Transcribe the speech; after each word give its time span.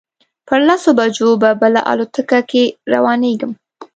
پر 0.47 0.59
لسو 0.67 0.89
بجو 0.97 1.29
به 1.41 1.49
بله 1.61 1.81
الوتکه 1.91 2.39
کې 2.49 2.63
روانېږم. 2.93 3.51